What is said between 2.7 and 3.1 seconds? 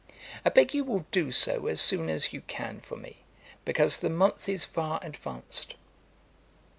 for